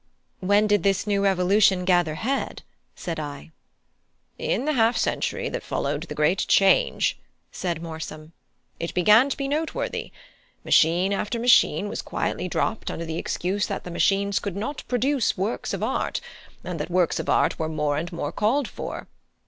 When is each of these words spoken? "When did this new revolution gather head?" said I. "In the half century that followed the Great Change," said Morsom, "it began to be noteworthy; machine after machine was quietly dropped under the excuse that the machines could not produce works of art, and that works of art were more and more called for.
"When 0.39 0.65
did 0.65 0.81
this 0.81 1.05
new 1.05 1.23
revolution 1.25 1.85
gather 1.85 2.15
head?" 2.15 2.63
said 2.95 3.19
I. 3.19 3.51
"In 4.39 4.65
the 4.65 4.73
half 4.73 4.97
century 4.97 5.47
that 5.49 5.61
followed 5.61 6.01
the 6.07 6.15
Great 6.15 6.39
Change," 6.47 7.19
said 7.51 7.83
Morsom, 7.83 8.31
"it 8.79 8.95
began 8.95 9.29
to 9.29 9.37
be 9.37 9.47
noteworthy; 9.47 10.11
machine 10.65 11.13
after 11.13 11.37
machine 11.37 11.87
was 11.87 12.01
quietly 12.01 12.47
dropped 12.47 12.89
under 12.89 13.05
the 13.05 13.19
excuse 13.19 13.67
that 13.67 13.83
the 13.83 13.91
machines 13.91 14.39
could 14.39 14.55
not 14.55 14.81
produce 14.87 15.37
works 15.37 15.71
of 15.71 15.83
art, 15.83 16.19
and 16.63 16.79
that 16.79 16.89
works 16.89 17.19
of 17.19 17.29
art 17.29 17.59
were 17.59 17.69
more 17.69 17.95
and 17.95 18.11
more 18.11 18.31
called 18.31 18.67
for. 18.67 19.07